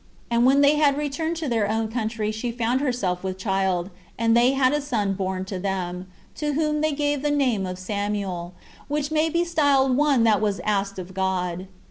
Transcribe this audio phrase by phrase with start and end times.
[0.31, 4.35] And when they had returned to their own country she found herself with child, and
[4.35, 8.55] they had a son born to them, to whom they gave the name of Samuel,
[8.87, 11.67] which may be styled one that was asked of God.